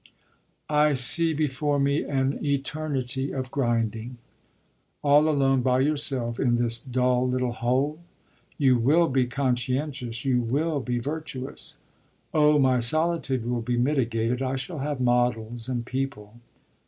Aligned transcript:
"I 0.67 0.95
see 0.95 1.31
before 1.31 1.77
me 1.79 2.03
an 2.03 2.43
eternity 2.43 3.31
of 3.31 3.51
grinding." 3.51 4.17
"All 5.03 5.29
alone 5.29 5.61
by 5.61 5.81
yourself 5.81 6.39
in 6.39 6.55
this 6.55 6.79
dull 6.79 7.27
little 7.27 7.51
hole? 7.51 7.99
You 8.57 8.77
will 8.79 9.07
be 9.09 9.27
conscientious, 9.27 10.25
you 10.25 10.41
will 10.41 10.79
be 10.79 10.97
virtuous." 10.97 11.77
"Oh 12.33 12.57
my 12.57 12.79
solitude 12.79 13.45
will 13.45 13.61
be 13.61 13.77
mitigated 13.77 14.41
I 14.41 14.55
shall 14.55 14.79
have 14.79 14.99
models 14.99 15.69
and 15.69 15.85
people." 15.85 16.33